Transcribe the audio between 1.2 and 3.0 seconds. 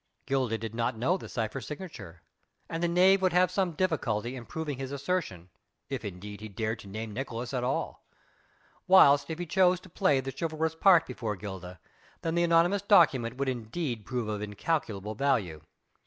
cypher signature, and the